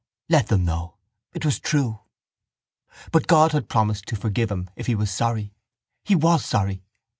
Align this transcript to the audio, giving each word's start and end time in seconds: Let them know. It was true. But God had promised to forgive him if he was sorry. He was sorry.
Let 0.29 0.47
them 0.47 0.65
know. 0.65 0.95
It 1.35 1.45
was 1.45 1.59
true. 1.59 1.99
But 3.11 3.27
God 3.27 3.51
had 3.51 3.69
promised 3.69 4.07
to 4.07 4.15
forgive 4.15 4.49
him 4.49 4.67
if 4.75 4.87
he 4.87 4.95
was 4.95 5.11
sorry. 5.11 5.53
He 6.03 6.15
was 6.15 6.43
sorry. 6.43 6.81